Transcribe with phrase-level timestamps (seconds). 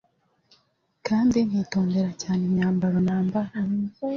[1.07, 3.51] kandi nkitondera cyane imyambaro nambara